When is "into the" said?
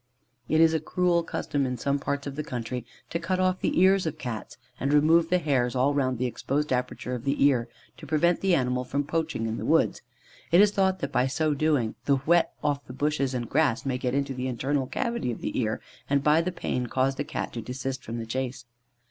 14.15-14.47